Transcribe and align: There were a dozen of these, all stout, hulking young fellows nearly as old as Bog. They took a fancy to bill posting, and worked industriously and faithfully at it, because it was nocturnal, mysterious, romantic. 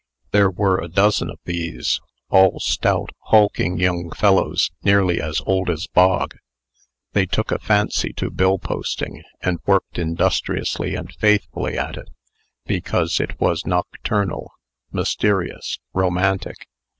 There 0.31 0.49
were 0.49 0.81
a 0.81 0.87
dozen 0.87 1.29
of 1.29 1.37
these, 1.45 2.01
all 2.31 2.59
stout, 2.59 3.11
hulking 3.25 3.77
young 3.77 4.09
fellows 4.09 4.71
nearly 4.81 5.21
as 5.21 5.43
old 5.45 5.69
as 5.69 5.85
Bog. 5.85 6.37
They 7.13 7.27
took 7.27 7.51
a 7.51 7.59
fancy 7.59 8.11
to 8.13 8.31
bill 8.31 8.57
posting, 8.57 9.21
and 9.43 9.59
worked 9.67 9.99
industriously 9.99 10.95
and 10.95 11.13
faithfully 11.13 11.77
at 11.77 11.97
it, 11.97 12.07
because 12.65 13.19
it 13.19 13.39
was 13.39 13.67
nocturnal, 13.67 14.51
mysterious, 14.91 15.77
romantic. 15.93 16.65